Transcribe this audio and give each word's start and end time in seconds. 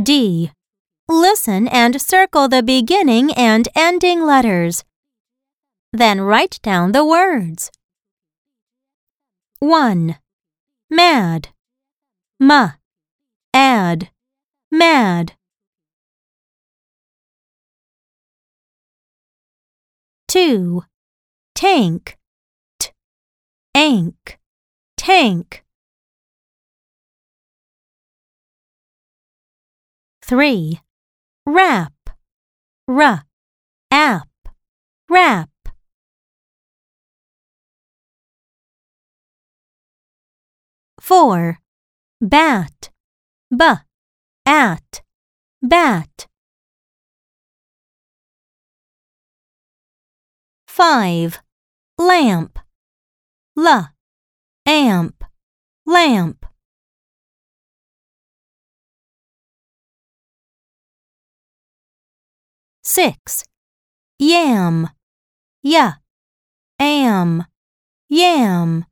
D. 0.00 0.52
Listen 1.08 1.66
and 1.66 2.00
circle 2.00 2.46
the 2.48 2.62
beginning 2.62 3.32
and 3.32 3.66
ending 3.74 4.22
letters. 4.24 4.84
Then 5.92 6.20
write 6.20 6.60
down 6.62 6.92
the 6.92 7.04
words. 7.04 7.72
1. 9.58 10.16
Mad. 10.88 11.48
Ma. 12.38 12.72
Add. 13.52 14.10
Mad. 14.70 15.32
2. 20.28 20.84
Tank. 21.56 22.16
T. 22.78 22.90
Ank. 23.74 24.38
Tank. 24.96 25.64
3. 30.28 30.78
Rap. 31.46 32.10
R. 32.86 33.22
App. 33.90 34.28
Rap. 35.08 35.48
4. 41.00 41.58
Bat. 42.20 42.90
B. 43.50 43.64
At. 44.44 45.02
Bat. 45.62 46.26
5. 50.66 51.40
Lamp. 51.96 52.58
L. 53.56 53.88
Amp. 54.66 55.24
Lamp. 55.86 56.44
6. 62.90 63.44
Yam. 64.18 64.88
Y. 65.62 65.92
Am. 66.80 67.44
Yam. 68.08 68.86